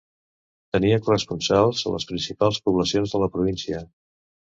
Tenia 0.75 0.95
corresponsals 1.07 1.83
a 1.89 1.93
les 1.95 2.07
principals 2.13 2.57
poblacions 2.69 3.13
de 3.17 3.21
la 3.25 3.29
província. 3.37 3.83